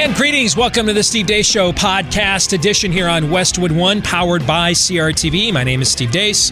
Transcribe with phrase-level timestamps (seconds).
[0.00, 0.56] And greetings.
[0.56, 5.52] Welcome to the Steve Deace Show podcast edition here on Westwood One, powered by CRTV.
[5.52, 6.50] My name is Steve Deace.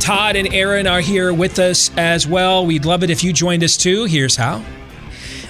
[0.00, 2.66] Todd and Aaron are here with us as well.
[2.66, 4.06] We'd love it if you joined us too.
[4.06, 4.64] Here's how.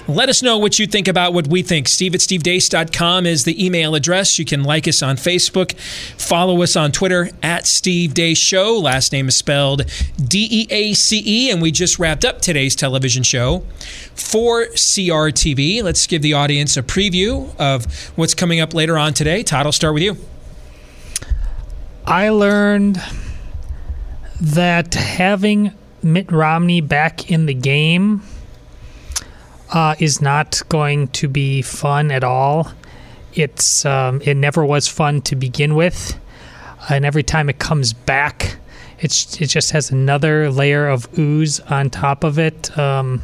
[0.07, 1.87] Let us know what you think about what we think.
[1.87, 4.37] Steve at stevedeace.com is the email address.
[4.37, 5.79] You can like us on Facebook,
[6.19, 8.77] follow us on Twitter at Steve Deace Show.
[8.77, 9.83] Last name is spelled
[10.21, 11.49] D E A C E.
[11.49, 13.59] And we just wrapped up today's television show
[14.13, 15.81] for CRTV.
[15.81, 17.85] Let's give the audience a preview of
[18.17, 19.41] what's coming up later on today.
[19.41, 20.17] Todd, I'll start with you.
[22.05, 23.01] I learned
[24.41, 28.21] that having Mitt Romney back in the game
[29.73, 32.71] uh, is not going to be fun at all.
[33.33, 36.17] It's um, it never was fun to begin with,
[36.89, 38.55] and every time it comes back,
[38.99, 42.77] it's it just has another layer of ooze on top of it.
[42.77, 43.23] Um,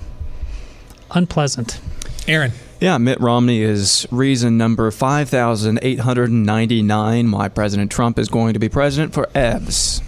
[1.11, 1.80] unpleasant.
[2.27, 2.53] Aaron.
[2.80, 9.14] Yeah, Mitt Romney is reason number 5,899 why President Trump is going to be president
[9.14, 10.02] for EBS.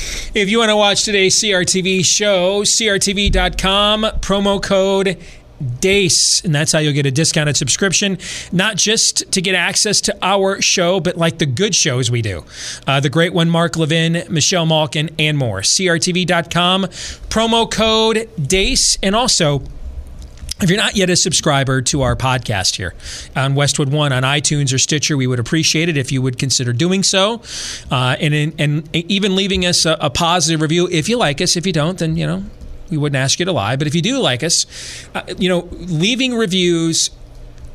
[0.36, 5.16] If you want to watch today's CRTV show, crtv.com, promo code
[5.80, 8.18] DEACE, and that's how you'll get a discounted subscription,
[8.52, 12.44] not just to get access to our show, but like the good shows we do.
[12.86, 15.62] Uh, the great one, Mark Levin, Michelle Malkin, and more.
[15.62, 19.62] CRTV.com, promo code DEACE, and also
[20.60, 22.94] if you're not yet a subscriber to our podcast here
[23.34, 26.72] on Westwood One on iTunes or Stitcher, we would appreciate it if you would consider
[26.72, 27.42] doing so,
[27.90, 31.56] uh, and and even leaving us a, a positive review if you like us.
[31.56, 32.44] If you don't, then you know
[32.90, 33.76] we wouldn't ask you to lie.
[33.76, 34.66] But if you do like us,
[35.14, 37.10] uh, you know, leaving reviews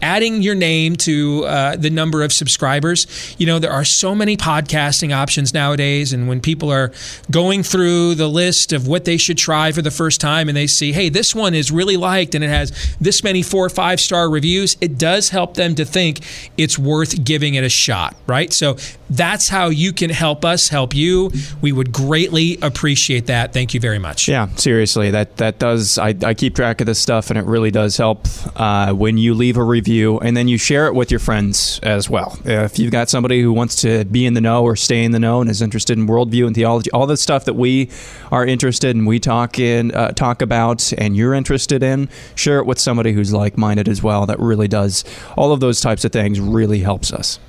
[0.01, 3.35] adding your name to uh, the number of subscribers.
[3.37, 6.13] You know, there are so many podcasting options nowadays.
[6.13, 6.91] And when people are
[7.29, 10.67] going through the list of what they should try for the first time and they
[10.67, 13.99] see, hey, this one is really liked and it has this many four or five
[13.99, 16.19] star reviews, it does help them to think
[16.57, 18.51] it's worth giving it a shot, right?
[18.51, 18.77] So
[19.09, 21.31] that's how you can help us help you.
[21.61, 23.53] We would greatly appreciate that.
[23.53, 24.27] Thank you very much.
[24.27, 25.97] Yeah, seriously, that that does.
[25.97, 29.33] I, I keep track of this stuff, and it really does help uh, when you
[29.33, 32.39] leave a review and then you share it with your friends as well.
[32.45, 35.19] If you've got somebody who wants to be in the know or stay in the
[35.19, 37.89] know and is interested in worldview and theology, all the stuff that we
[38.31, 42.65] are interested in, we talk in uh, talk about, and you're interested in, share it
[42.65, 44.25] with somebody who's like minded as well.
[44.25, 45.03] That really does.
[45.37, 47.39] All of those types of things really helps us.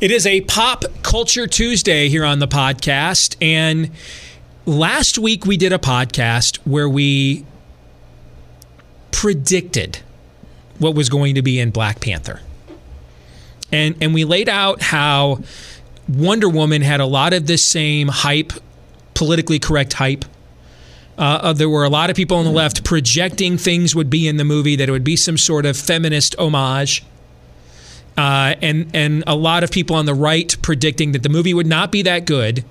[0.00, 3.36] It is a Pop Culture Tuesday here on the podcast.
[3.40, 3.90] And
[4.66, 7.46] last week we did a podcast where we
[9.10, 10.00] predicted
[10.78, 12.40] what was going to be in Black Panther.
[13.72, 15.40] And and we laid out how
[16.08, 18.52] Wonder Woman had a lot of this same hype,
[19.14, 20.24] politically correct hype.
[21.18, 24.36] Uh, there were a lot of people on the left projecting things would be in
[24.36, 27.02] the movie that it would be some sort of feminist homage.
[28.18, 31.66] Uh, and and a lot of people on the right predicting that the movie would
[31.66, 32.64] not be that good,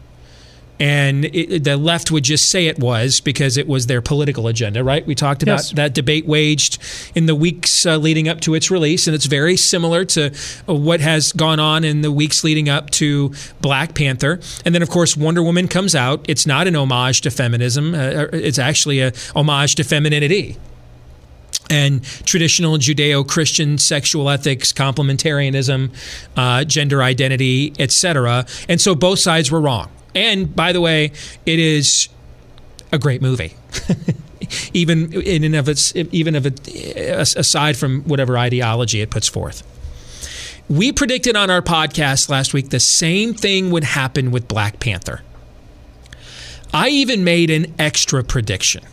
[0.79, 4.83] and it, the left would just say it was because it was their political agenda.
[4.83, 5.05] Right?
[5.05, 5.71] We talked about Yes.
[5.71, 6.77] that debate waged
[7.15, 10.31] in the weeks uh, leading up to its release, and it's very similar to
[10.67, 14.39] uh, what has gone on in the weeks leading up to Black Panther.
[14.65, 16.25] And then, of course, Wonder Woman comes out.
[16.27, 20.57] It's not an homage to feminism; uh, it's actually a homage to femininity
[21.69, 25.89] and traditional Judeo-Christian sexual ethics, complementarianism,
[26.37, 28.45] uh, gender identity, etc.
[28.69, 29.89] And so both sides were wrong.
[30.15, 31.11] And by the way,
[31.45, 32.09] it is
[32.91, 33.53] a great movie.
[34.73, 36.67] even in and of its, even of it,
[36.97, 39.63] aside from whatever ideology it puts forth.
[40.67, 45.21] We predicted on our podcast last week the same thing would happen with Black Panther.
[46.73, 48.83] I even made an extra prediction.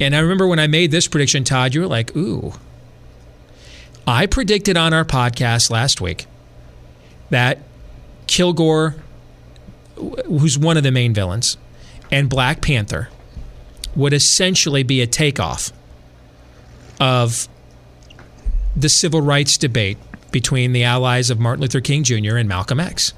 [0.00, 2.52] And I remember when I made this prediction, Todd, you were like, ooh.
[4.06, 6.26] I predicted on our podcast last week
[7.30, 7.58] that
[8.32, 8.94] Kilgore,
[10.24, 11.58] who's one of the main villains,
[12.10, 13.10] and Black Panther
[13.94, 15.70] would essentially be a takeoff
[16.98, 17.46] of
[18.74, 19.98] the civil rights debate
[20.30, 22.38] between the allies of Martin Luther King Jr.
[22.38, 23.12] and Malcolm X.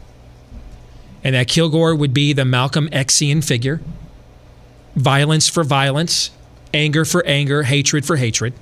[1.22, 3.80] And that Kilgore would be the Malcolm Xian figure,
[4.96, 6.32] violence for violence,
[6.74, 8.52] anger for anger, hatred for hatred.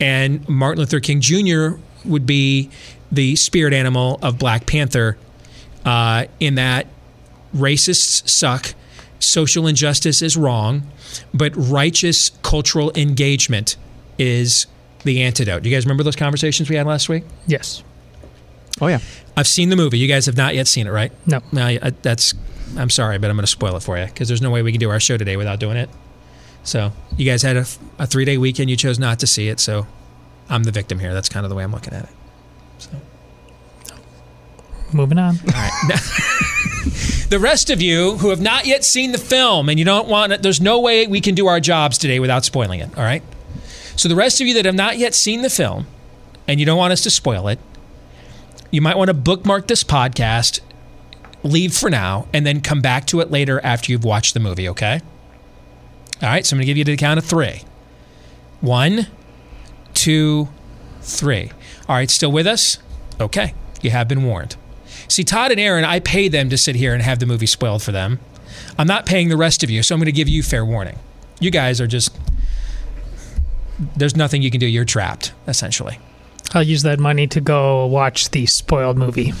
[0.00, 1.80] and Martin Luther King Jr.
[2.04, 2.68] would be
[3.12, 5.16] the spirit animal of Black Panther.
[5.84, 6.86] Uh, in that
[7.54, 8.74] racists suck,
[9.18, 10.82] social injustice is wrong,
[11.32, 13.76] but righteous cultural engagement
[14.18, 14.66] is
[15.04, 15.62] the antidote.
[15.62, 17.24] Do you guys remember those conversations we had last week?
[17.46, 17.82] Yes.
[18.80, 18.98] Oh yeah.
[19.36, 19.98] I've seen the movie.
[19.98, 21.12] You guys have not yet seen it, right?
[21.26, 21.40] No.
[21.52, 22.34] No, I- that's.
[22.76, 24.72] I'm sorry, but I'm going to spoil it for you because there's no way we
[24.72, 25.88] can do our show today without doing it.
[26.64, 27.64] So you guys had a,
[27.98, 28.68] a three day weekend.
[28.68, 29.86] You chose not to see it, so
[30.50, 31.14] I'm the victim here.
[31.14, 32.10] That's kind of the way I'm looking at it.
[32.78, 32.90] So
[34.92, 35.36] moving on.
[37.28, 40.32] The rest of you who have not yet seen the film and you don't want
[40.32, 42.96] it, there's no way we can do our jobs today without spoiling it.
[42.96, 43.22] All right.
[43.96, 45.86] So the rest of you that have not yet seen the film
[46.46, 47.58] and you don't want us to spoil it,
[48.70, 50.60] you might want to bookmark this podcast,
[51.42, 54.66] leave for now, and then come back to it later after you've watched the movie.
[54.66, 55.02] Okay.
[56.22, 56.46] All right.
[56.46, 57.62] So I'm going to give you the count of three.
[58.62, 59.06] One,
[59.92, 60.48] two,
[61.02, 61.52] three.
[61.88, 62.10] All right.
[62.10, 62.78] Still with us?
[63.20, 63.54] Okay.
[63.82, 64.56] You have been warned.
[65.08, 67.82] See, Todd and Aaron, I pay them to sit here and have the movie spoiled
[67.82, 68.18] for them.
[68.78, 70.98] I'm not paying the rest of you, so I'm going to give you fair warning.
[71.40, 72.16] You guys are just.
[73.96, 74.66] There's nothing you can do.
[74.66, 75.98] You're trapped, essentially.
[76.52, 79.32] I'll use that money to go watch the spoiled movie.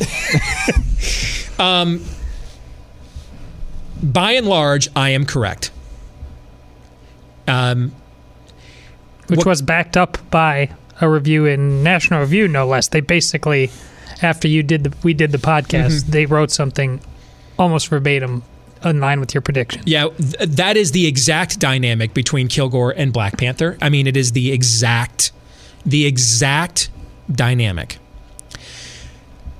[1.58, 2.04] um,
[4.02, 5.70] By and large, I am correct.
[7.48, 7.92] Um,
[9.26, 12.88] which What- was backed up by a review in National Review, no less.
[12.88, 13.70] They basically,
[14.22, 16.10] after you did the we did the podcast, Mm-hmm.
[16.10, 17.00] they wrote something
[17.58, 18.42] almost verbatim
[18.84, 19.82] in line with your prediction.
[19.86, 23.76] yeah, th- that is the exact dynamic between Kilgore and Black Panther.
[23.82, 25.32] I mean, it is the exact,
[25.84, 26.88] the exact
[27.30, 27.98] dynamic.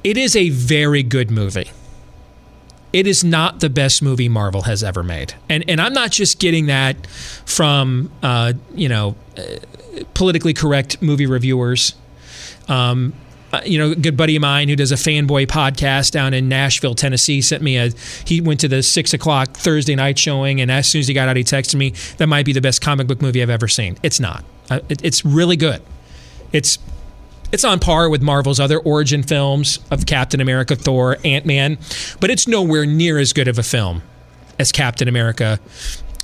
[0.05, 1.71] It is a very good movie.
[2.93, 5.35] it is not the best movie Marvel has ever made.
[5.49, 7.07] And and I'm not just getting that
[7.45, 9.43] from uh, you know uh,
[10.15, 11.95] politically correct movie reviewers.
[12.69, 13.15] Um,
[13.53, 16.49] uh, you know, a good buddy of mine who does a fanboy podcast down in
[16.49, 17.91] Nashville, Tennessee, sent me a.
[18.27, 21.29] He went to the six o'clock Thursday night showing, and as soon as he got
[21.29, 23.97] out, he texted me, "That might be the best comic book movie I've ever seen."
[24.03, 24.45] It's not.
[24.69, 25.81] Uh, it's really good.
[26.53, 26.79] It's
[27.53, 31.79] it's on par with Marvel's other origin films of Captain America, Thor, Ant Man,
[32.21, 34.03] but it's nowhere near as good of a film
[34.59, 35.59] as Captain America,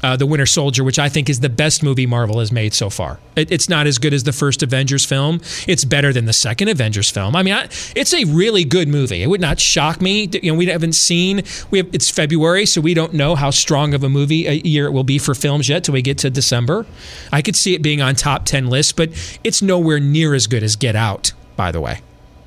[0.02, 2.90] uh, The Winter Soldier, which I think is the best movie Marvel has made so
[2.90, 3.20] far.
[3.36, 5.40] It, it's not as good as the first Avengers film.
[5.66, 7.36] It's better than the second Avengers film.
[7.36, 7.64] I mean, I,
[7.94, 9.22] it's a really good movie.
[9.22, 10.28] It would not shock me.
[10.32, 11.42] You know, we haven't seen.
[11.70, 14.86] We have, it's February, so we don't know how strong of a movie a year
[14.86, 16.86] it will be for films yet till we get to December.
[17.32, 19.10] I could see it being on top ten lists, but
[19.44, 21.32] it's nowhere near as good as Get Out.
[21.56, 22.00] By the way,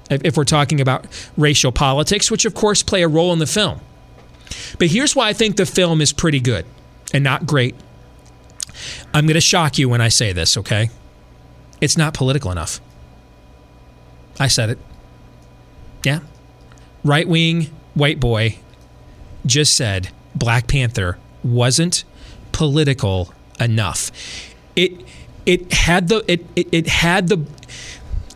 [0.10, 1.08] if, if we're talking about
[1.38, 3.80] racial politics, which of course play a role in the film.
[4.80, 6.66] But here's why I think the film is pretty good
[7.14, 7.76] and not great.
[9.14, 10.90] I'm going to shock you when I say this, okay?
[11.82, 12.80] It's not political enough.
[14.40, 14.80] I said it.
[16.04, 16.20] Yeah.
[17.04, 18.60] Right wing white boy
[19.46, 22.04] just said Black Panther wasn't
[22.52, 24.12] political enough.
[24.76, 24.94] It
[25.46, 27.46] it had the it, it, it had the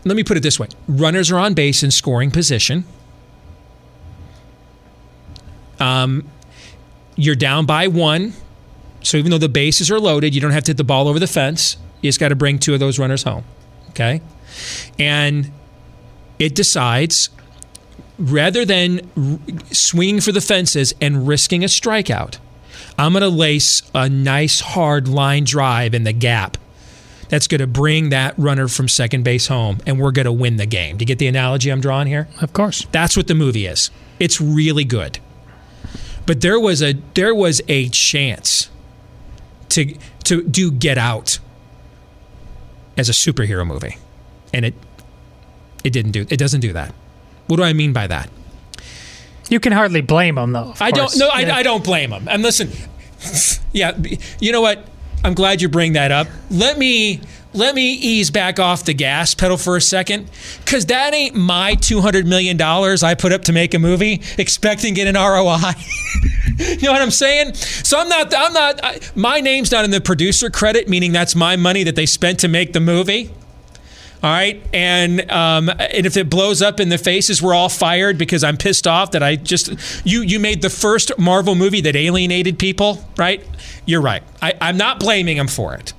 [0.03, 0.67] let me put it this way.
[0.87, 2.85] Runners are on base in scoring position.
[5.79, 6.27] Um,
[7.15, 8.33] you're down by one.
[9.03, 11.19] So even though the bases are loaded, you don't have to hit the ball over
[11.19, 11.77] the fence.
[12.01, 13.43] You just got to bring two of those runners home.
[13.89, 14.21] Okay.
[14.97, 15.51] And
[16.39, 17.29] it decides
[18.17, 19.39] rather than r-
[19.71, 22.37] swinging for the fences and risking a strikeout,
[22.97, 26.57] I'm going to lace a nice hard line drive in the gap
[27.29, 30.57] that's going to bring that runner from second base home and we're going to win
[30.57, 30.97] the game.
[30.97, 32.27] Do you get the analogy I'm drawing here?
[32.41, 32.85] Of course.
[32.91, 33.89] That's what the movie is.
[34.19, 35.19] It's really good.
[36.25, 38.69] But there was a there was a chance
[39.71, 41.39] to to do Get Out
[42.97, 43.97] as a superhero movie.
[44.53, 44.73] And it
[45.83, 46.93] it didn't do it doesn't do that.
[47.47, 48.29] What do I mean by that?
[49.49, 50.73] You can hardly blame them, though.
[50.79, 51.55] I don't no Yeah.
[51.55, 52.27] I, I don't blame him.
[52.29, 52.71] And listen,
[53.73, 53.97] yeah,
[54.39, 54.87] you know what?
[55.23, 56.27] I'm glad you bring that up.
[56.49, 57.21] Let me
[57.53, 60.29] let me ease back off the gas pedal for a second,
[60.63, 64.93] because that ain't my 200 million dollars I put up to make a movie, expecting
[64.93, 65.57] get an ROI.
[66.57, 67.53] you know what I'm saying?
[67.55, 71.35] So I'm not I'm not I, my name's not in the producer credit, meaning that's
[71.35, 73.31] my money that they spent to make the movie.
[74.23, 78.19] All right, and um, and if it blows up in the faces, we're all fired
[78.19, 79.73] because I'm pissed off that I just
[80.05, 83.03] you you made the first Marvel movie that alienated people.
[83.17, 83.43] Right?
[83.87, 84.21] You're right.
[84.39, 85.93] I, I'm not blaming them for it,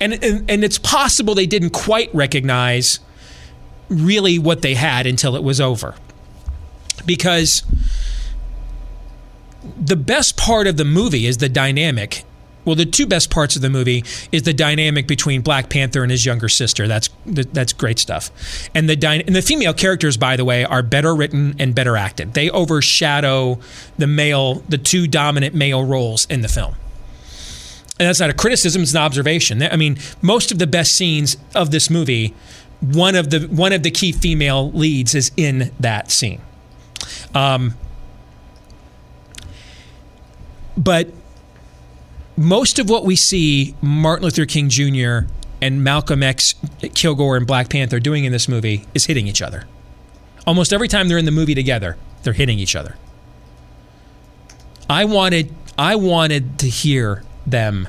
[0.00, 3.00] and, and and it's possible they didn't quite recognize
[3.88, 5.94] really what they had until it was over,
[7.06, 7.62] because
[9.78, 12.24] the best part of the movie is the dynamic
[12.64, 16.10] Well, the two best parts of the movie is the dynamic between Black Panther and
[16.10, 16.86] his younger sister.
[16.86, 18.30] That's that's great stuff.
[18.74, 21.96] And the dy- and the female characters, by the way, are better written and better
[21.96, 22.34] acted.
[22.34, 23.58] They overshadow
[23.96, 26.74] the male, the two dominant male roles in the film.
[27.98, 29.62] And that's not a criticism; it's an observation.
[29.62, 32.34] I mean, most of the best scenes of this movie,
[32.80, 36.40] one of the one of the key female leads is in that scene.
[37.34, 37.74] Um,
[40.76, 41.08] but
[42.36, 45.30] most of what we see Martin Luther King Jr.
[45.60, 46.54] and Malcolm X,
[46.94, 49.64] Kilgore, and Black Panther doing in this movie is hitting each other.
[50.46, 52.96] Almost every time they're in the movie together, they're hitting each other.
[54.88, 57.88] I wanted, I wanted to hear them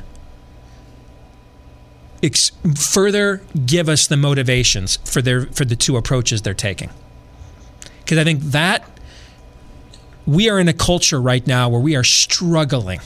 [2.21, 6.89] ex- further give us the motivations for their for the two approaches they're taking,
[7.99, 8.89] because I think that
[10.25, 12.99] we are in a culture right now where we are struggling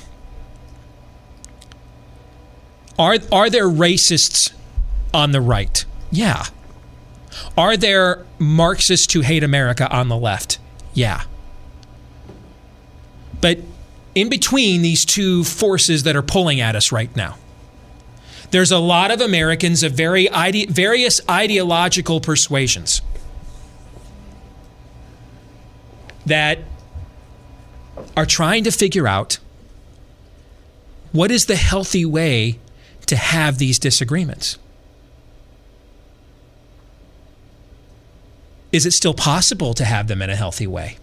[2.97, 4.53] are are there racists
[5.13, 5.85] on the right?
[6.11, 6.45] Yeah.
[7.57, 10.59] Are there Marxists who hate America on the left?
[10.93, 11.23] Yeah.
[13.41, 13.59] But
[14.15, 17.37] in between these two forces that are pulling at us right now,
[18.51, 23.01] there's a lot of Americans of very ide- various ideological persuasions
[26.25, 26.59] that
[28.15, 29.39] are trying to figure out
[31.11, 32.59] what is the healthy way
[33.07, 34.57] to have these disagreements.
[38.71, 40.97] Is it still possible to have them in a healthy way?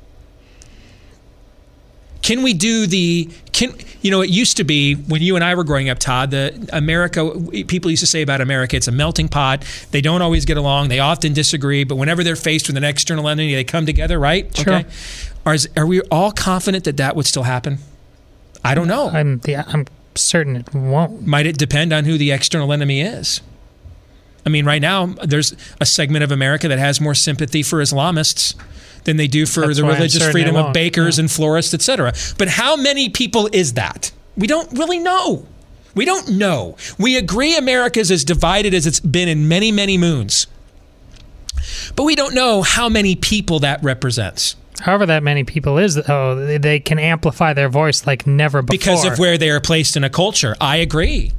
[2.23, 5.55] Can we do the can you know it used to be when you and I
[5.55, 7.35] were growing up Todd the America
[7.67, 9.65] people used to say about America it's a melting pot.
[9.91, 10.89] They don't always get along.
[10.89, 14.55] They often disagree but whenever they're faced with an external enemy they come together right?
[14.57, 14.75] Sure.
[14.75, 14.89] okay.
[15.47, 17.79] Are, are we all confident that that would still happen?
[18.62, 19.09] I don't know.
[19.09, 21.27] I'm yeah, I'm certain it won't.
[21.27, 23.41] might it depend on who the external enemy is?
[24.45, 28.55] I mean, right now there's a segment of America that has more sympathy for Islamists
[29.11, 31.23] than they do for That's the religious freedom of bakers Yeah.
[31.23, 32.12] and florists, etc.
[32.38, 34.11] But how many people is that?
[34.37, 35.47] We don't really know.
[35.95, 36.76] We don't know.
[36.99, 40.47] We agree America's as divided as it's been in many, many moons.
[41.97, 46.37] But we don't know how many people that represents However, that many people is, oh,
[46.37, 48.79] they- they can amplify their voice like never before.
[48.79, 50.57] because of where they are placed in a culture.
[50.59, 51.33] I agree.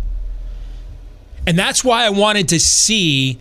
[1.47, 3.39] And that's why I wanted to see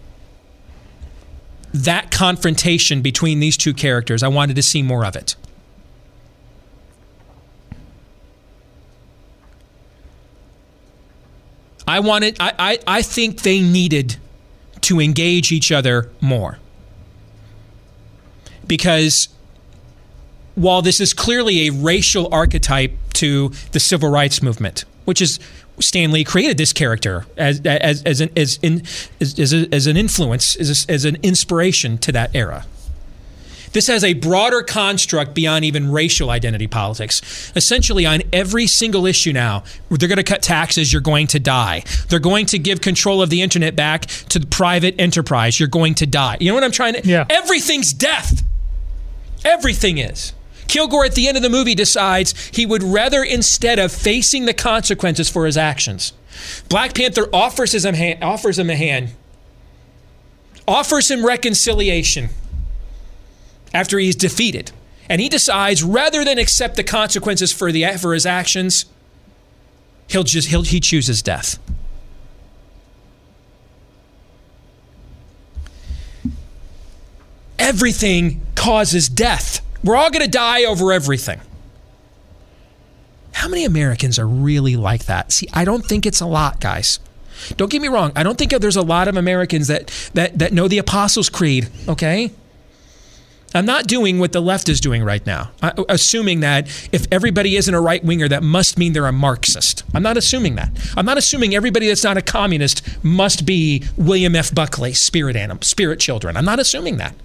[1.72, 4.22] that confrontation between these two characters.
[4.22, 5.36] I wanted to see more of it.
[11.86, 14.16] I wanted I, I, I think they needed
[14.82, 16.58] to engage each other more.
[18.66, 19.28] Because
[20.54, 25.40] while this is clearly a racial archetype to the civil rights movement, which is
[25.80, 28.82] Stan Lee created this character as as as an as in
[29.20, 32.66] as, as, a, as an influence as, a, as an inspiration to that era.
[33.72, 37.52] This has a broader construct beyond even racial identity politics.
[37.54, 41.84] Essentially, on every single issue now, they're going to cut taxes, you're going to die.
[42.08, 45.94] They're going to give control of the internet back to the private enterprise, you're going
[45.96, 46.36] to die.
[46.40, 47.06] You know what I'm trying to?
[47.06, 47.26] Yeah.
[47.30, 48.42] Everything's death.
[49.44, 50.32] Everything is.
[50.70, 54.54] Kilgore at the end of the movie decides he would rather, instead of facing the
[54.54, 56.12] consequences for his actions,
[56.68, 59.10] Black Panther offers, his, offers him a hand,
[60.68, 62.28] offers him reconciliation
[63.74, 64.70] after he's defeated.
[65.08, 68.84] And he decides rather than accept the consequences for, the, for his actions,
[70.08, 71.58] he'll just, he'll, he chooses death.
[77.58, 79.60] Everything causes death.
[79.82, 81.40] We're all going to die over everything.
[83.32, 85.32] How many Americans are really like that?
[85.32, 87.00] See, I don't think it's a lot, guys.
[87.56, 88.12] Don't get me wrong.
[88.14, 91.68] I don't think there's a lot of Americans that that that know the Apostles' Creed.
[91.88, 92.32] Okay.
[93.52, 97.56] I'm not doing what the left is doing right now, I, assuming that if everybody
[97.56, 99.82] isn't a right winger, that must mean they're a Marxist.
[99.92, 100.70] I'm not assuming that.
[100.96, 104.54] I'm not assuming everybody that's not a communist must be William F.
[104.54, 106.36] Buckley, spirit animal, spirit children.
[106.36, 107.16] I'm not assuming that.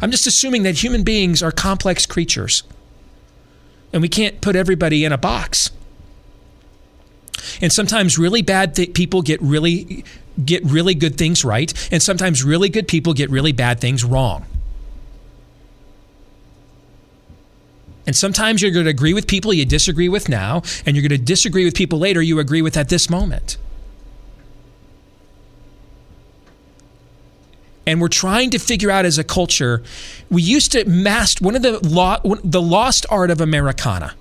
[0.00, 2.62] I'm just assuming that human beings are complex creatures.
[3.92, 5.70] And we can't put everybody in a box.
[7.60, 10.04] And sometimes really bad th- people get really
[10.44, 14.44] get really good things right, and sometimes really good people get really bad things wrong.
[18.06, 21.18] And sometimes you're going to agree with people you disagree with now, and you're going
[21.18, 23.56] to disagree with people later you agree with at this moment.
[27.86, 29.82] And we're trying to figure out as a culture.
[30.28, 34.14] We used to master one of the one- the lost art of Americana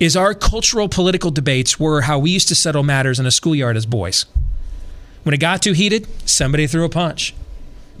[0.00, 3.76] is our cultural political debates were how we used to settle matters in a schoolyard
[3.76, 4.26] as boys.
[5.24, 7.34] When it got too heated, somebody threw a punch.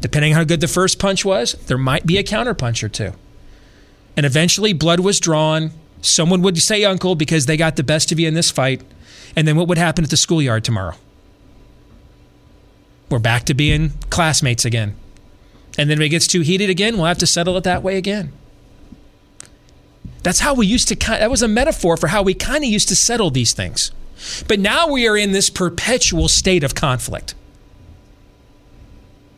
[0.00, 3.12] Depending on how good the first punch was, there might be a counterpunch or two.
[4.16, 5.72] And eventually, blood was drawn.
[6.00, 8.82] Someone would say uncle because they got the best of you in this fight.
[9.34, 10.94] And then what would happen at the schoolyard tomorrow?
[13.10, 14.94] We're back to being classmates again.
[15.78, 17.96] And then if it gets too heated again, we'll have to settle it that way
[17.96, 18.32] again.
[20.22, 22.88] That's how we used to that was a metaphor for how we kind of used
[22.88, 23.92] to settle these things.
[24.48, 27.34] But now we are in this perpetual state of conflict.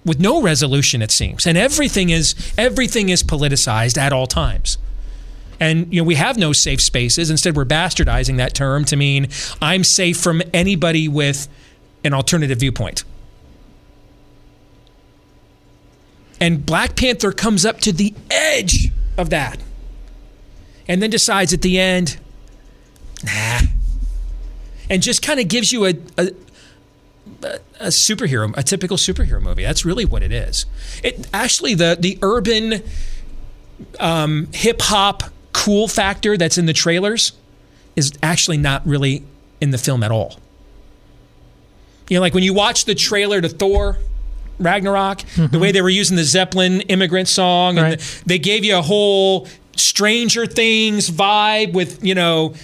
[0.05, 1.47] With no resolution it seems.
[1.47, 4.79] And everything is everything is politicized at all times.
[5.61, 7.31] And you know, we have no safe spaces.
[7.31, 9.29] Instead, we're bastardizing that term to mean
[9.61, 11.49] I'm safe from anybody with
[12.03, 13.05] an alternative viewpoint.
[16.40, 19.61] And Black Panther comes up to the edge of that
[20.88, 22.18] and then decides at the end,
[23.23, 23.61] nah.
[24.88, 26.32] And just kind of gives you a, a,
[27.78, 29.62] a superhero, a typical superhero movie.
[29.62, 30.66] That's really what it is.
[31.04, 32.82] It actually the the urban
[34.00, 37.32] um, hip hop cool factor that's in the trailers
[37.94, 39.25] is actually not really
[39.61, 40.38] in the film at all.
[42.09, 43.99] You know, like when you watch the trailer to Thor,
[44.61, 45.47] Ragnarok, mm-hmm.
[45.47, 47.99] the way they were using the Zeppelin immigrant song, and right.
[47.99, 52.55] the, they gave you a whole Stranger Things vibe with, you know,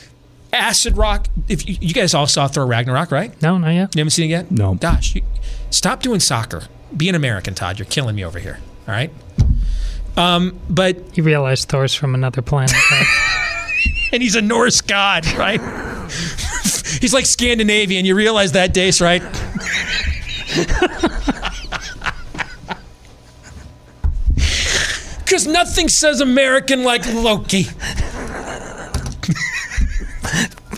[0.52, 1.28] acid rock.
[1.48, 3.40] If you, you guys all saw Thor Ragnarok, right?
[3.42, 3.94] No, not yet.
[3.94, 4.50] You haven't seen it yet?
[4.50, 4.74] No.
[4.74, 5.22] Gosh, you,
[5.70, 6.64] stop doing soccer.
[6.96, 7.78] Be an American, Todd.
[7.78, 8.58] You're killing me over here.
[8.86, 9.10] All right.
[10.16, 13.52] Um, but you realize Thor's from another planet, right?
[14.12, 15.60] and he's a Norse god, right?
[17.00, 18.06] he's like Scandinavian.
[18.06, 19.22] You realize that, Deace, right?
[25.36, 27.66] Because nothing says American like Loki.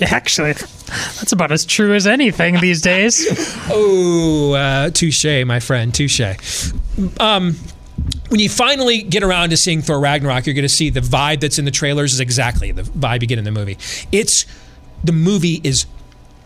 [0.03, 3.25] Actually, that's about as true as anything these days.
[3.71, 6.21] oh, uh, touche, my friend, touche.
[7.21, 7.55] Um,
[8.31, 11.39] when you finally get around to seeing Thor Ragnarok, you're going to see the vibe
[11.39, 13.79] that's in the trailers is exactly the vibe you get in the movie.
[14.11, 14.45] It's
[15.05, 15.87] the movie is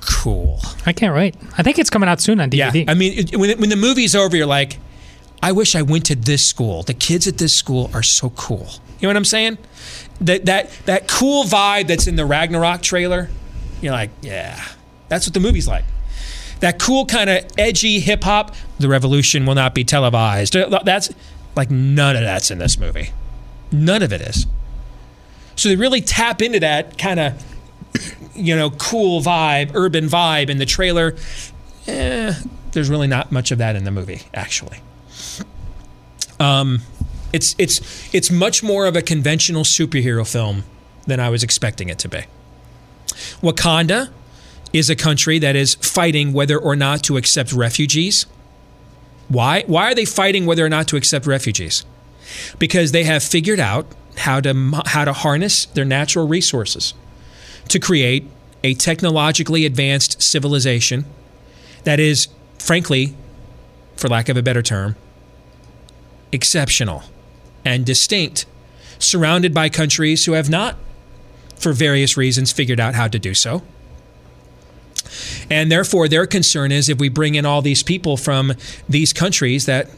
[0.03, 0.61] cool.
[0.85, 1.35] I can't wait.
[1.57, 2.85] I think it's coming out soon on DVD.
[2.85, 4.77] Yeah, I mean, it, when, when the movie's over, you're like,
[5.43, 6.85] I wish I went to this school.
[6.85, 8.69] The kids at this school are so cool.
[9.01, 9.59] You know what I'm saying?
[10.21, 13.29] That that that cool vibe that's in the Ragnarok trailer.
[13.81, 14.65] You're like, yeah,
[15.09, 15.85] that's what the movie's like.
[16.61, 18.55] That cool kind of edgy hip hop.
[18.79, 20.53] The revolution will not be televised.
[20.85, 21.11] That's
[21.57, 23.11] like none of that's in this movie.
[23.73, 24.47] None of it is.
[25.57, 27.45] So they really tap into that kind of,
[28.37, 31.17] you know, cool vibe, urban vibe in the trailer.
[31.89, 32.33] Eh,
[32.71, 34.79] there's really not much of that in the movie, actually.
[36.41, 36.83] Um,
[37.33, 37.81] it's it's
[38.15, 40.65] it's much more of a conventional superhero film
[41.07, 42.25] than I was expecting it to be.
[43.41, 44.11] Wakanda
[44.73, 48.27] is a country that is fighting whether or not to accept refugees.
[49.29, 49.65] Why?
[49.67, 51.85] Why are they fighting whether or not to accept refugees?
[52.59, 53.87] Because they have figured out
[54.19, 56.95] how to how to harness their natural resources
[57.69, 58.27] to create
[58.65, 61.05] a technologically advanced civilization
[61.85, 63.15] that is frankly
[64.03, 64.97] for lack of a better term
[66.33, 67.05] exceptional
[67.65, 68.47] and distinct,
[68.99, 70.77] surrounded by countries who have not,
[71.57, 73.63] for various reasons, figured out how to do so.
[75.49, 78.55] And therefore, their concern is if we bring in all these people from
[78.89, 79.89] these countries that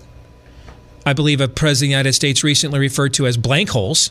[1.06, 4.10] I believe a president of the United States recently referred to as blank holes,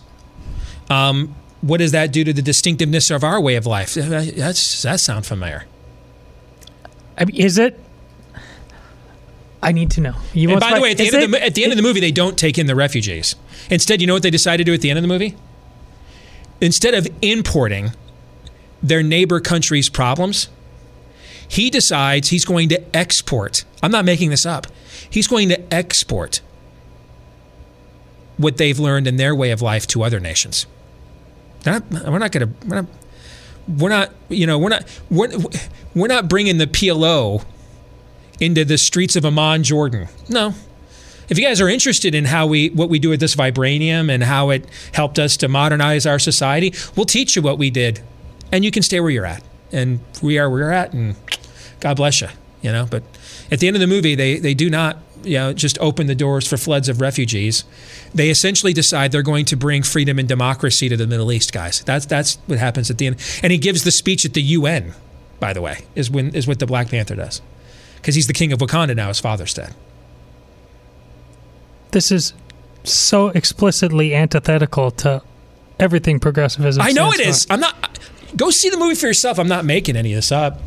[0.90, 3.94] um, what does that do to the distinctiveness of our way of life?
[3.94, 5.66] That's, that sound familiar?
[7.16, 7.80] I mean, is it?
[9.64, 10.16] I need to know.
[10.34, 11.76] You and by the way, at the, end, it, of the, at the end it,
[11.76, 13.36] of the movie, they don't take in the refugees.
[13.70, 15.38] Instead, you know what they decide to do at the end of the movie?
[16.60, 17.92] Instead of importing
[18.82, 20.50] their neighbor country's problems,
[21.48, 23.64] he decides he's going to export.
[23.82, 24.68] I'm not making this up.
[25.10, 26.42] He's going to export
[28.36, 30.66] what they've learned in their way of life to other nations.
[31.66, 32.68] Not, we're not going to.
[32.68, 32.86] We're not,
[33.68, 34.12] we're not.
[34.28, 34.60] You know.
[34.60, 35.02] We're not.
[35.10, 35.30] We're,
[35.96, 37.46] we're not bringing the PLO
[38.46, 40.08] into the streets of Amman, Jordan.
[40.30, 40.54] No.
[41.30, 44.24] If you guys are interested in how we what we do with this vibranium and
[44.24, 48.02] how it helped us to modernize our society, we'll teach you what we did,
[48.52, 49.44] and you can stay where you're at.
[49.72, 51.16] And we are where we're at, and
[51.80, 52.28] God bless you.
[52.62, 53.04] You know, but
[53.52, 56.16] at the end of the movie, they they do not you know just open the
[56.16, 57.64] doors for floods of refugees.
[58.14, 61.82] They essentially decide they're going to bring freedom and democracy to the Middle East, guys.
[61.86, 63.16] That's that's what happens at the end.
[63.42, 64.94] And he gives the speech at the UN,
[65.40, 67.42] by the way, is when is what the Black Panther does
[68.04, 69.74] because he's the king of Wakanda now, his father's dead.
[71.92, 72.34] This is
[72.84, 75.22] so explicitly antithetical to
[75.80, 76.82] everything progressivism.
[76.84, 77.48] I know it is.
[77.50, 77.98] I'm not.
[78.36, 79.40] Go see the movie for yourself.
[79.40, 80.60] I'm not making any of this up.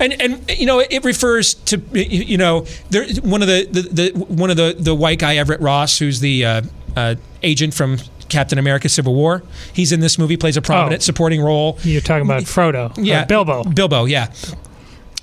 [0.00, 4.24] And and you know it refers to you know there one of the, the, the
[4.24, 6.62] one of the the white guy Everett Ross who's the uh,
[6.96, 9.42] uh, agent from Captain America: Civil War.
[9.72, 11.04] He's in this movie, plays a prominent Oh.
[11.04, 11.78] supporting role.
[11.82, 12.92] You're talking about Frodo.
[12.98, 13.64] Yeah, Bilbo.
[13.64, 14.32] Bilbo, yeah.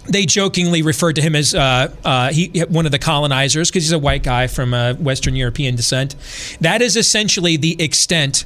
[0.07, 3.93] They jokingly referred to him as uh, uh, he one of the colonizers because he's
[3.93, 6.15] a white guy from uh, Western European descent.
[6.59, 8.43] That is essentially the extent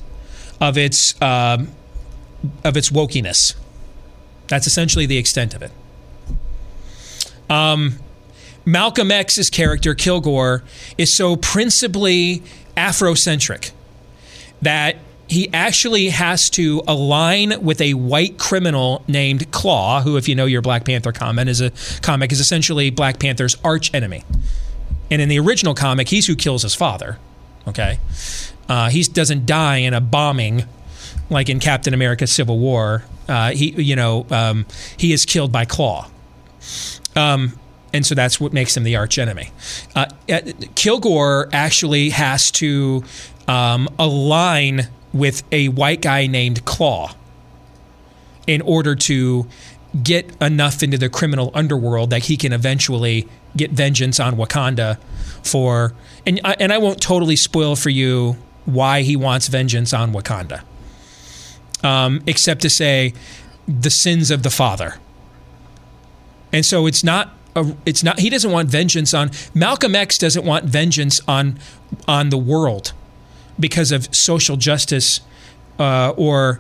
[0.61, 1.69] of its um,
[2.63, 3.55] of its wokiness.
[4.47, 5.71] That's essentially the extent of it.
[7.49, 7.99] Um,
[8.65, 10.63] Malcolm X's character Kilgore
[10.97, 12.43] is so principally
[12.75, 13.71] Afrocentric
[14.61, 20.35] that he actually has to align with a white criminal named Claw, who, if you
[20.35, 24.23] know your Black Panther comic, is a comic is essentially Black Panther's arch enemy.
[25.11, 27.19] And in the original comic, he's who kills his father.
[27.67, 27.99] Okay,
[28.69, 30.63] uh, he doesn't die in a bombing
[31.29, 33.03] like in Captain America: Civil War.
[33.27, 36.09] Uh, he, you know, um, he is killed by Claw.
[37.15, 37.59] Um,
[37.93, 39.51] and so that's what makes him the arch enemy.
[39.95, 40.39] Uh, uh,
[40.75, 43.03] Kilgore actually has to
[43.47, 47.13] um, align with a white guy named Claw
[48.45, 49.47] in order to
[50.03, 54.97] get enough into the criminal underworld that he can eventually get vengeance on Wakanda
[55.43, 55.93] for
[56.25, 60.63] and I, and I won't totally spoil for you why he wants vengeance on Wakanda.
[61.83, 63.13] Um, except to say
[63.67, 64.95] the sins of the father.
[66.51, 70.45] And so it's not a, it's not he doesn't want vengeance on Malcolm X doesn't
[70.45, 71.59] want vengeance on
[72.07, 72.93] on the world
[73.59, 75.21] because of social justice
[75.79, 76.59] uh, or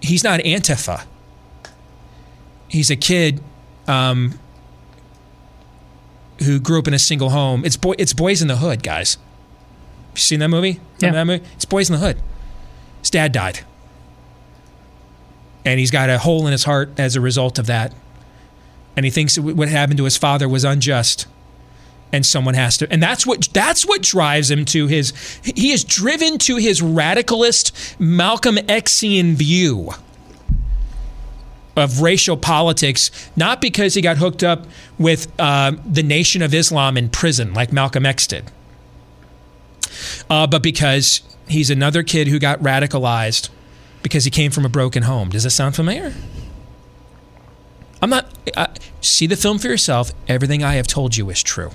[0.00, 1.04] he's not Antifa.
[2.68, 3.40] He's a kid
[3.86, 4.38] um,
[6.42, 7.64] who grew up in a single home.
[7.64, 9.18] It's boy it's Boys in the Hood, guys.
[10.14, 10.80] You seen that movie?
[10.98, 11.12] Yeah.
[11.12, 11.44] That movie?
[11.54, 12.20] It's Boys in the Hood.
[13.00, 13.60] His dad died.
[15.64, 17.92] And he's got a hole in his heart as a result of that
[18.96, 21.26] and he thinks what happened to his father was unjust
[22.12, 25.84] and someone has to and that's what that's what drives him to his he is
[25.84, 29.90] driven to his radicalist Malcolm Xian view
[31.76, 34.66] of racial politics not because he got hooked up
[34.98, 38.44] with uh, the Nation of Islam in prison like Malcolm X did
[40.30, 43.50] uh, but because he's another kid who got radicalized
[44.02, 46.12] because he came from a broken home does that sound familiar
[48.02, 48.26] I'm not.
[48.56, 48.66] Uh,
[49.00, 50.12] see the film for yourself.
[50.28, 51.70] Everything I have told you is true.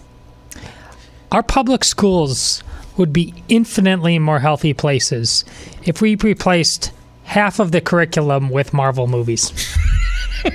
[1.31, 2.63] Our public schools
[2.97, 5.45] would be infinitely more healthy places
[5.83, 6.91] if we replaced
[7.23, 9.53] half of the curriculum with Marvel movies.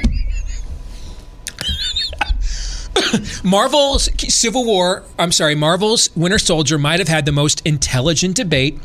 [3.43, 5.05] Marvel's Civil War.
[5.19, 5.55] I'm sorry.
[5.55, 8.79] Marvel's Winter Soldier might have had the most intelligent debate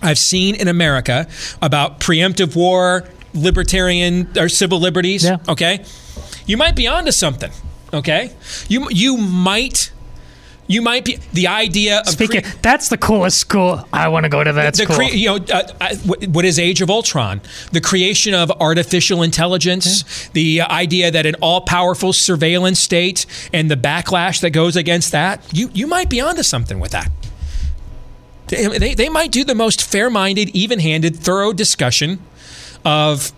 [0.00, 1.28] I've seen in America
[1.60, 3.04] about preemptive war,
[3.34, 5.24] libertarian or civil liberties.
[5.24, 5.38] Yeah.
[5.48, 5.84] Okay,
[6.46, 7.52] you might be onto something.
[7.92, 8.32] Okay,
[8.68, 9.92] you you might.
[10.72, 13.86] You might be the idea of Speaking, cre- that's the coolest school.
[13.92, 14.96] I want to go to that the school.
[14.96, 15.96] cre- you know uh, uh,
[16.28, 17.40] what- is Age of Ultron?
[17.72, 24.40] The creation of artificial intelligence, the idea that an all-powerful surveillance state, and the backlash
[24.40, 25.44] that goes against that.
[25.52, 27.10] You you might be onto something with that.
[28.46, 32.18] They, they, they might do the most fair-minded, even-handed, thorough discussion
[32.84, 33.32] of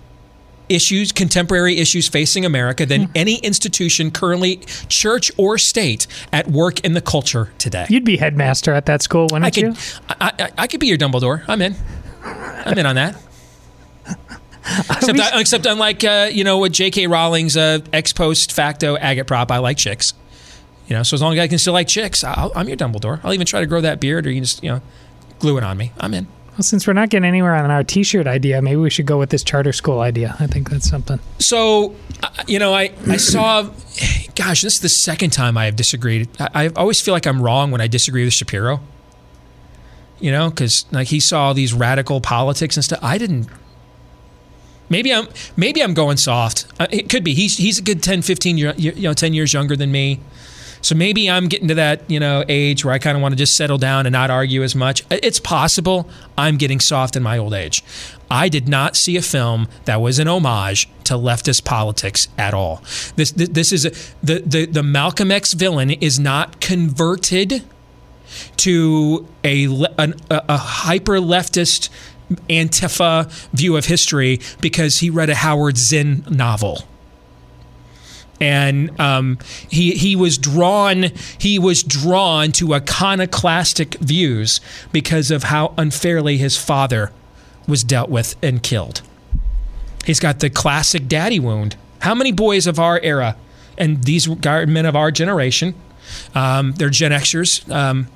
[0.75, 4.57] issues, contemporary issues facing America than any institution currently,
[4.89, 7.87] church or state, at work in the culture today.
[7.89, 9.75] You'd be headmaster at that school, wouldn't I could, you?
[10.09, 11.45] I, I, I could be your Dumbledore.
[11.49, 11.75] I'm in.
[12.25, 13.17] I'm in on that.
[14.91, 17.07] Except, I, except unlike uh, you know what J.K.
[17.07, 20.15] Rowling's uh, ex post facto agitprop, I like chicks.
[20.89, 23.21] You know, so as long as I can still like chicks, I'll, I'm your Dumbledore.
[23.23, 24.81] I'll even try to grow that beard, or you can just you know
[25.39, 25.93] glue it on me.
[25.99, 26.27] I'm in.
[26.55, 29.31] Well, since we're not getting anywhere on our T-shirt idea, maybe we should go with
[29.31, 30.37] this charter school idea.
[30.39, 31.19] I think that's something.
[31.41, 33.63] So, uh, you know, I, I saw,
[34.37, 36.29] gosh, this is the second time I have disagreed.
[36.39, 38.81] I, I always feel like I'm wrong when I disagree with Shapiro.
[40.21, 43.01] You know, because like he saw these radical politics and stuff.
[43.03, 43.49] I didn't.
[44.89, 46.67] Maybe I'm maybe I'm going soft.
[46.79, 47.35] Uh, it could be.
[47.35, 50.21] He's he's a good 10, 15 year, you know, 10 years younger than me.
[50.85, 53.37] So maybe I'm getting to that, you know, age where I kind of want to
[53.37, 55.03] just settle down and not argue as much.
[55.11, 57.83] It's possible I'm getting soft in my old age.
[58.31, 62.83] I did not see a film that was an homage to leftist politics at all.
[63.17, 63.91] This this, this is a,
[64.23, 67.63] the the the Malcolm X villain is not converted
[68.59, 69.65] to a
[69.99, 71.89] an, a, a hyper leftist
[72.51, 76.85] Antifa view of history because he read a Howard Zinn novel
[78.41, 81.07] and um, he he was drawn
[81.39, 84.61] he was drawn to iconoclastic views
[84.93, 87.13] because of how unfairly his father
[87.67, 89.03] was dealt with and killed.
[90.05, 91.77] He's got the classic daddy wound.
[92.01, 93.37] How many boys of our era
[93.79, 95.75] and these men of our generation,
[96.35, 98.09] um, they're Gen Xers, um,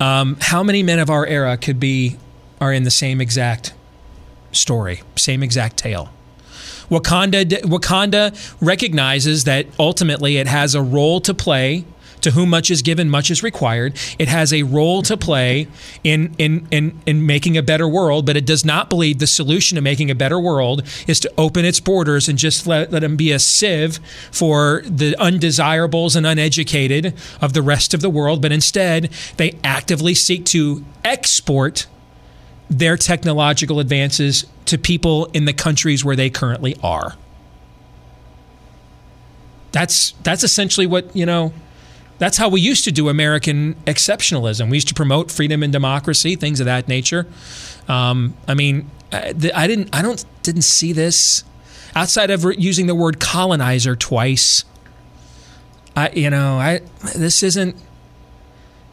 [0.00, 2.18] um, how many men of our era could be
[2.60, 3.72] are in the same exact
[4.52, 6.10] story, same exact tale?
[6.90, 11.84] Wakanda Wakanda recognizes that ultimately it has a role to play.
[12.20, 13.98] To whom much is given, much is required.
[14.18, 15.68] It has a role to play
[16.02, 19.76] in, in, in, in making a better world, but it does not believe the solution
[19.76, 23.16] to making a better world is to open its borders and just let, let them
[23.16, 24.00] be a sieve
[24.32, 28.40] for the undesirables and uneducated of the rest of the world.
[28.40, 31.86] But instead, they actively seek to export
[32.70, 37.14] their technological advances to people in the countries where they currently are.
[39.72, 41.52] That's that's essentially what you know.
[42.18, 44.70] That's how we used to do American exceptionalism.
[44.70, 47.26] We used to promote freedom and democracy, things of that nature.
[47.88, 51.42] Um, I mean, I, I didn't, I don't, didn't see this
[51.94, 54.64] outside of using the word colonizer twice.
[55.96, 56.82] I, you know, I
[57.14, 57.76] this isn't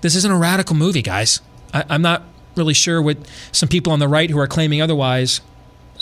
[0.01, 1.41] this isn't a radical movie, guys.
[1.73, 2.23] I, I'm not
[2.55, 3.17] really sure what
[3.51, 5.41] some people on the right who are claiming otherwise.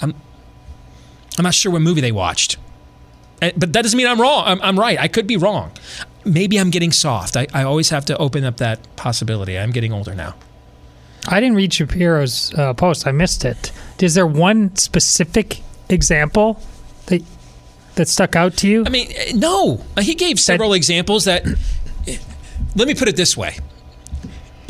[0.02, 0.14] I'm
[1.38, 2.58] I'm not sure what movie they watched.
[3.42, 4.44] Eh, But that doesn't mean I'm wrong.
[4.46, 5.00] I'm, I'm right.
[5.00, 5.72] I could be wrong.
[6.26, 7.38] Maybe I'm getting soft.
[7.38, 9.58] I, I always have to open up that possibility.
[9.58, 10.36] I'm getting older now.
[11.28, 13.08] I didn't read Shapiro's uh, post.
[13.08, 13.72] I missed it.
[14.02, 16.62] Is there one specific example
[17.08, 17.22] that
[17.96, 18.84] that stuck out to you?
[18.86, 19.84] I mean, eh, no.
[20.00, 21.46] He gave several examples that.
[22.76, 23.58] Let me put it this way.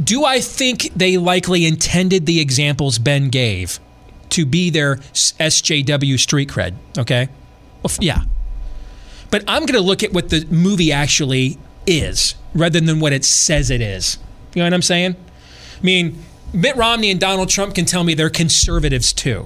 [0.10, 3.80] Do I think they likely intended the examples Ben gave
[4.30, 6.74] to be their SJW street cred?
[6.98, 7.30] Okay.
[7.84, 8.24] Well, yeah.
[9.30, 13.24] But I'm going to look at what the movie actually is rather than what it
[13.24, 14.18] says it is.
[14.56, 15.16] You know what I'm saying?
[15.16, 19.46] I mean, Mitt Romney and Donald Trump can tell me they're conservatives too.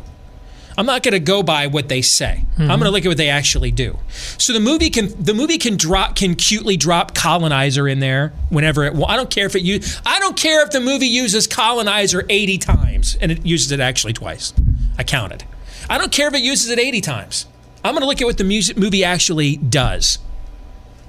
[0.78, 2.46] I'm not going to go by what they say.
[2.58, 2.94] I'm going to mm-hmm.
[2.94, 4.00] look at what they actually do.
[4.38, 8.84] So the movie can the movie can drop can cutely drop colonizer in there whenever
[8.84, 8.94] it.
[8.94, 10.02] Well, I don't care if it use.
[10.06, 14.14] I don't care if the movie uses colonizer 80 times and it uses it actually
[14.14, 14.54] twice.
[14.98, 15.44] I counted.
[15.90, 17.46] I don't care if it uses it 80 times.
[17.84, 20.20] I'm going to look at what the music, movie actually does,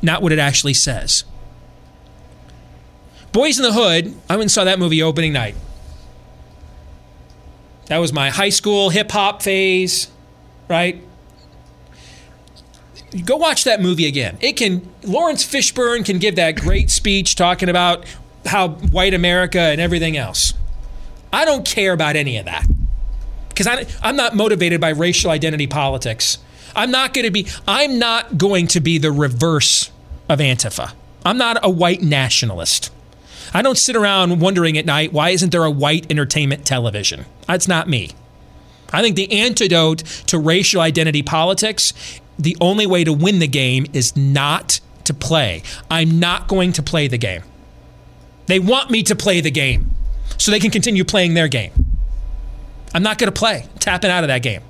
[0.02, 1.24] not what it actually says.
[3.32, 4.14] Boys in the Hood.
[4.28, 5.54] I went and saw that movie opening night.
[7.86, 10.08] That was my high school hip hop phase,
[10.68, 11.02] right?
[13.24, 14.38] Go watch that movie again.
[14.40, 18.04] It can Laurence Fishburne can give that great speech talking about
[18.46, 20.54] how white America and everything else.
[21.32, 22.66] I don't care about any of that
[23.48, 23.68] because
[24.02, 26.38] I'm not motivated by racial identity politics.
[26.74, 27.46] I'm not going to be.
[27.68, 29.90] I'm not going to be the reverse
[30.28, 30.92] of Antifa.
[31.24, 32.90] I'm not a white nationalist.
[33.54, 37.24] I don't sit around wondering at night why isn't there a white entertainment television.
[37.46, 38.10] That's not me.
[38.92, 43.86] I think the antidote to racial identity politics, the only way to win the game
[43.92, 45.62] is not to play.
[45.88, 47.42] I'm not going to play the game.
[48.46, 49.90] They want me to play the game
[50.36, 51.72] so they can continue playing their game.
[52.92, 53.66] I'm not going to play.
[53.78, 54.62] Tapping out of that game.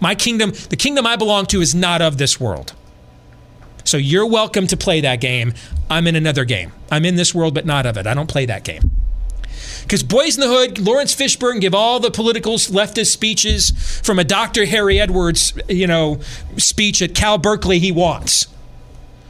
[0.00, 2.74] My kingdom, the kingdom I belong to, is not of this world.
[3.84, 5.54] So you're welcome to play that game.
[5.90, 6.72] I'm in another game.
[6.90, 8.06] I'm in this world, but not of it.
[8.06, 8.90] I don't play that game.
[9.82, 13.70] Because Boys in the Hood, Laurence Fishburne give all the political leftist speeches
[14.02, 14.64] from a Dr.
[14.64, 16.20] Harry Edwards, you know,
[16.56, 18.46] speech at Cal Berkeley he wants.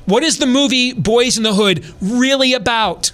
[0.07, 3.13] What is the movie Boys in the Hood really about?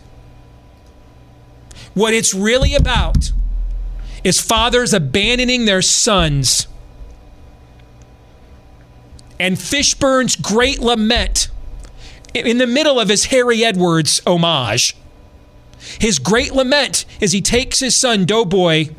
[1.95, 3.33] What it's really about
[4.23, 6.67] is fathers abandoning their sons.
[9.41, 11.49] And Fishburne's great lament
[12.35, 14.95] in the middle of his Harry Edwards homage.
[15.99, 18.91] His great lament is he takes his son Doughboy.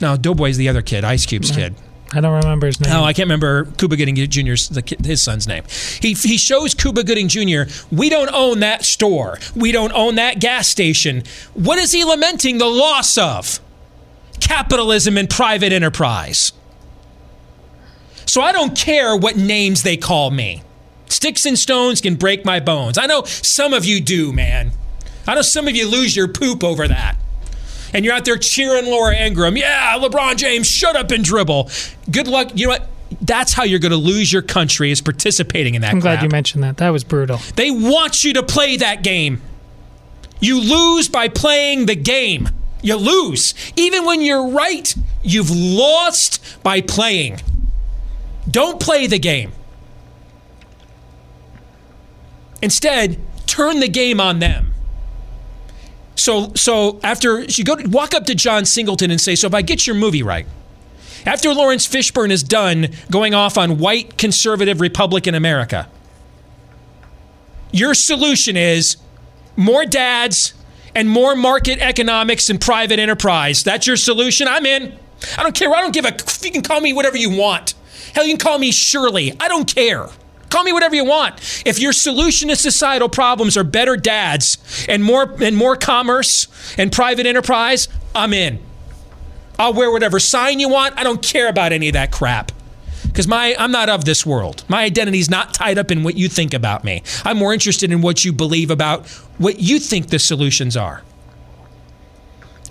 [0.00, 1.60] No, Doughboy's the other kid, Ice Cube's mm-hmm.
[1.60, 1.74] kid.
[2.14, 2.94] I don't remember his name.
[2.94, 5.64] Oh, I can't remember Cuba Gooding Jr.'s the, kid- his son's name.
[6.00, 7.64] He he shows Cuba Gooding Jr.
[7.90, 9.38] We don't own that store.
[9.54, 11.24] We don't own that gas station.
[11.52, 13.60] What is he lamenting the loss of?
[14.40, 16.52] Capitalism and private enterprise.
[18.34, 20.64] So I don't care what names they call me.
[21.06, 22.98] Sticks and stones can break my bones.
[22.98, 24.72] I know some of you do, man.
[25.24, 27.16] I know some of you lose your poop over that.
[27.92, 29.56] And you're out there cheering Laura Ingraham.
[29.56, 31.70] Yeah, LeBron James, shut up and dribble.
[32.10, 32.50] Good luck.
[32.56, 32.88] You know what?
[33.22, 36.24] That's how you're going to lose your country is participating in that I'm glad crap.
[36.24, 36.78] you mentioned that.
[36.78, 37.38] That was brutal.
[37.54, 39.42] They want you to play that game.
[40.40, 42.48] You lose by playing the game.
[42.82, 43.54] You lose.
[43.76, 44.92] Even when you're right,
[45.22, 47.38] you've lost by playing.
[48.54, 49.50] Don't play the game.
[52.62, 54.72] Instead, turn the game on them.
[56.14, 59.62] So, so after you go walk up to John Singleton and say, "So if I
[59.62, 60.46] get your movie right,
[61.26, 65.88] After Laurence Fishburne is done going off on white conservative Republican America,
[67.72, 68.98] your solution is
[69.56, 70.54] more dads
[70.94, 73.64] and more market economics and private enterprise.
[73.64, 74.46] That's your solution.
[74.46, 74.96] I'm in.
[75.36, 75.74] I don't care.
[75.74, 76.14] I don't give a.
[76.44, 77.74] You can call me whatever you want.
[78.14, 79.32] Hell, you can call me Shirley.
[79.40, 80.08] I don't care.
[80.50, 81.62] Call me whatever you want.
[81.66, 86.46] If your solution to societal problems are better dads and more and more commerce
[86.78, 88.60] and private enterprise, I'm in.
[89.58, 90.98] I'll wear whatever sign you want.
[90.98, 92.52] I don't care about any of that crap.
[93.02, 94.64] Because my I'm not of this world.
[94.68, 97.02] My identity is not tied up in what you think about me.
[97.24, 99.06] I'm more interested in what you believe about
[99.38, 101.02] what you think the solutions are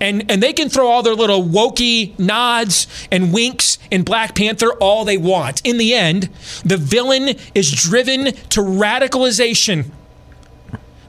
[0.00, 4.72] and and they can throw all their little wokey nods and winks in Black Panther
[4.74, 5.60] all they want.
[5.64, 6.28] In the end,
[6.64, 9.90] the villain is driven to radicalization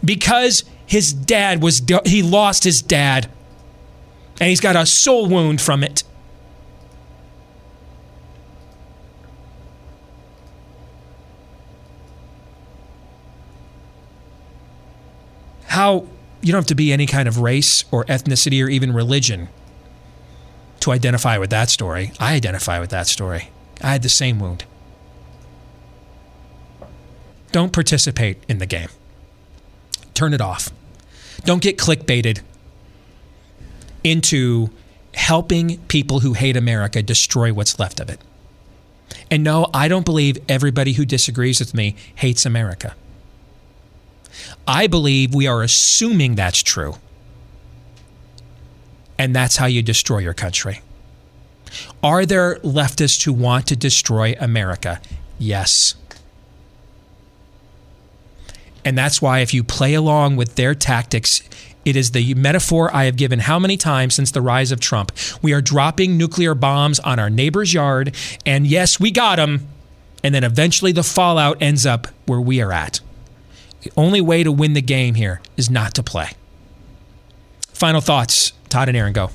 [0.03, 3.29] because his dad was he lost his dad
[4.39, 6.03] and he's got a soul wound from it.
[15.67, 16.05] How
[16.45, 19.49] you don't have to be any kind of race or ethnicity or even religion
[20.79, 22.11] to identify with that story.
[22.19, 23.49] I identify with that story.
[23.81, 24.63] I had the same wound.
[27.51, 28.89] Don't participate in the game.
[30.13, 30.69] Turn it off.
[31.45, 32.41] Don't get clickbaited
[34.03, 34.69] into
[35.15, 38.19] helping people who hate America destroy what's left of it.
[39.31, 42.95] And no, I don't believe everybody who disagrees with me hates America.
[44.67, 46.95] I believe we are assuming that's true.
[49.17, 50.81] And that's how you destroy your country.
[52.03, 55.01] Are there leftists who want to destroy America?
[55.39, 55.95] Yes.
[58.83, 61.41] And that's why, if you play along with their tactics,
[61.85, 65.11] it is the metaphor I have given how many times since the rise of Trump.
[65.41, 69.67] We are dropping nuclear bombs on our neighbor's yard, and yes, we got them.
[70.23, 72.99] And then eventually the fallout ends up where we are at.
[73.85, 76.31] The only way to win the game here is not to play.
[77.71, 79.29] Final thoughts, Todd and Aaron, go.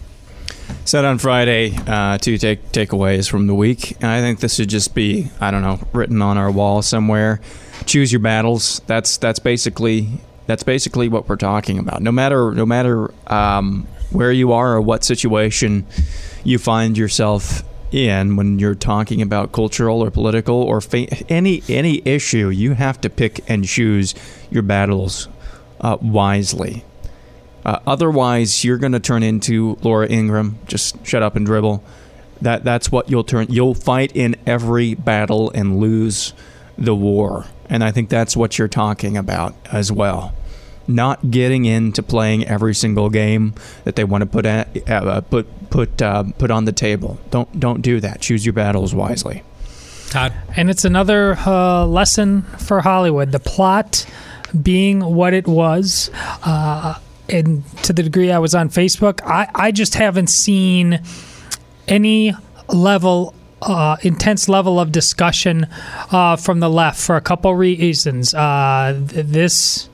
[0.84, 3.92] Said on Friday, uh, two take takeaways from the week.
[4.00, 7.40] And I think this should just be, I don't know, written on our wall somewhere.
[7.86, 8.82] Choose your battles.
[8.88, 10.08] That's that's basically
[10.48, 12.02] that's basically what we're talking about.
[12.02, 15.86] No matter no matter um, where you are or what situation
[16.42, 22.02] you find yourself in when you're talking about cultural or political or fa- any any
[22.04, 24.14] issue, you have to pick and choose
[24.50, 25.28] your battles
[25.80, 26.84] uh, wisely.
[27.64, 30.58] Uh, otherwise, you're going to turn into Laura Ingraham.
[30.66, 31.82] Just shut up and dribble.
[32.40, 33.48] That that's what you'll turn.
[33.50, 36.32] You'll fight in every battle and lose
[36.78, 37.46] the war.
[37.68, 40.34] And I think that's what you're talking about as well
[40.86, 45.70] not getting into playing every single game that they want to put at, uh, put
[45.70, 47.18] put uh, put on the table.
[47.30, 48.20] Don't don't do that.
[48.20, 49.42] Choose your battles wisely.
[50.10, 53.30] Todd, and it's another uh, lesson for Hollywood.
[53.30, 54.06] The plot
[54.60, 56.10] being what it was,
[56.44, 61.00] uh, and to the degree I was on Facebook, I I just haven't seen
[61.86, 62.34] any
[62.68, 65.66] level uh, intense level of discussion
[66.10, 68.32] uh, from the left for a couple reasons.
[68.34, 69.89] Uh, th- this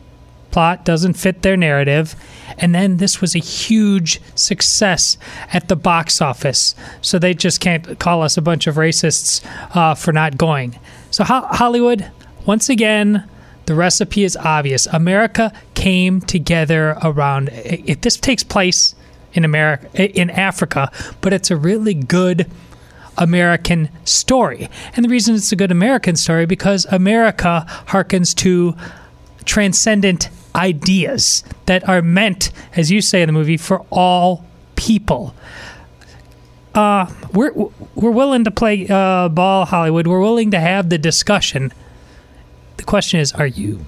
[0.57, 2.16] plot doesn't fit their narrative.
[2.57, 5.19] And then this was a huge success
[5.53, 6.75] at the box office.
[7.03, 9.45] So they just can't call us a bunch of racists
[9.77, 10.79] uh, for not going.
[11.11, 12.11] So, ho- Hollywood,
[12.47, 13.29] once again,
[13.66, 14.87] the recipe is obvious.
[14.87, 17.51] America came together around.
[17.53, 18.95] If this takes place
[19.35, 20.90] in America, in Africa,
[21.21, 22.51] but it's a really good
[23.19, 24.71] American story.
[24.95, 28.75] And the reason it's a good American story because America harkens to
[29.45, 35.35] transcendent ideas that are meant, as you say in the movie, for all people.
[36.75, 37.53] Uh, we're
[37.95, 40.07] we're willing to play uh, ball, Hollywood.
[40.07, 41.73] We're willing to have the discussion.
[42.77, 43.87] The question is, are you?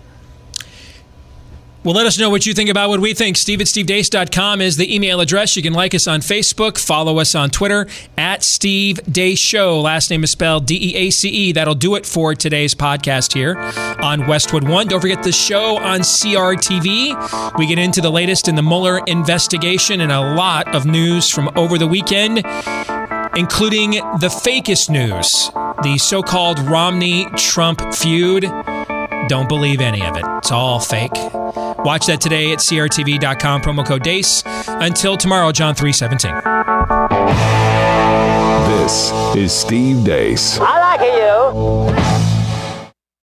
[1.88, 3.38] Well, let us know what you think about what we think.
[3.38, 5.56] Steve at stevedeace.com is the email address.
[5.56, 7.86] You can like us on Facebook, follow us on Twitter
[8.18, 9.80] at Steve Deace Show.
[9.80, 11.52] Last name is spelled D E A C E.
[11.52, 13.56] That'll do it for today's podcast here
[14.02, 14.86] on Westwood One.
[14.86, 17.56] Don't forget the show on CRTV.
[17.56, 21.50] We get into the latest in the Mueller investigation and a lot of news from
[21.56, 22.40] over the weekend,
[23.34, 25.50] including the fakest news,
[25.82, 28.42] the so called Romney Trump feud.
[29.28, 30.24] Don't believe any of it.
[30.38, 31.12] It's all fake.
[31.84, 34.42] Watch that today at crtv.com, promo code DEACE.
[34.66, 36.32] Until tomorrow, John 317.
[38.68, 40.58] This is Steve Deace.
[40.60, 41.00] I like
[41.92, 41.97] you.